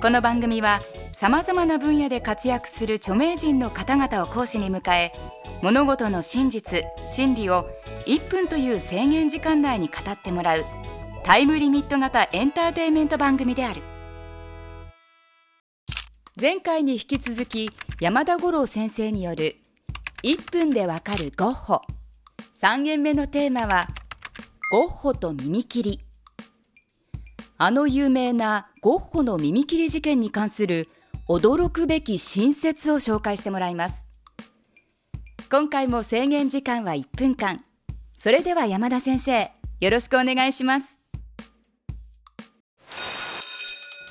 [0.00, 0.78] この番組は
[1.12, 5.10] さまざまな分野で活躍する著名人の方々を講師に迎え
[5.60, 7.66] 物事の真実真理を
[8.06, 10.64] 1分という制限時間内に語ってもらう
[11.24, 13.82] タイムリミット型エンターテイメント番組である。
[16.40, 17.68] 前回に引き続き
[18.00, 19.56] 山田五郎先生による
[20.22, 21.80] 1分でわかるゴッホ。
[22.62, 23.88] 3限目のテーマは
[24.70, 26.07] ゴッホと耳切り。
[27.60, 30.86] あの有名なゴッホの耳切り事件に関する
[31.28, 34.22] 驚くべき新説を紹介してもらいます。
[35.50, 37.60] 今回も制限時間は1分間。
[38.20, 41.10] それでは山田先生よろしくお願いします。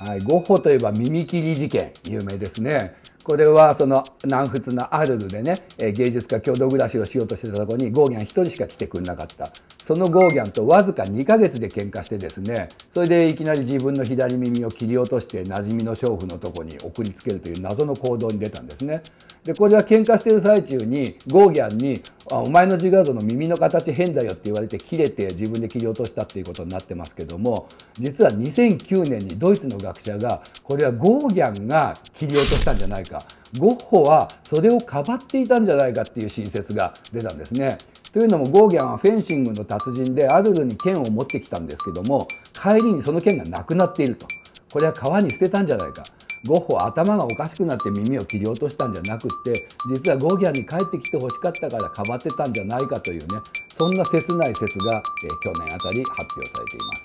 [0.00, 2.96] はい、ゴッホといえば耳切り事件有名ですね。
[3.22, 9.50] これはその南仏のアルルでね芸術家共同暮らしをしようとしてたところにゴーギャン1人しか来てくれなかった。
[9.86, 19.00] そのゴーギャンとわずか2ヶ月で喧嘩してですねそれでいきなり自分の左耳を切り落として馴染みの娼婦のとこに送りつけるという謎の行動に出たんですね
[19.44, 33.22] でこれは喧嘩してる最中にゴーギャンに「あお前の自画像の耳の形変だよ」って言われて切れて自分で切り落としたっていうことになってますけども実は2009年にドイツの学者がこれはゴーギャンが切り落としたんじゃないか
[33.60, 37.78] ゴッホはそれをかばっていたんじゃないかっていう新説が出たんですね。
[38.16, 44.26] というのもゴーギャンはフェンシングの達人でアルルに剣を持ってきたんですけども帰りにその剣がなくなっていると。
[44.72, 46.02] これは川に捨てたんじゃないか。
[46.46, 53.26] ゴッホは頭がおかしくなって耳を切り落としたんじゃなくって実はゴーギャンに帰ってきてほしかったからかばってたんじゃないかというね
[53.68, 57.02] そんな切ない説が、え去年あたり発表されています。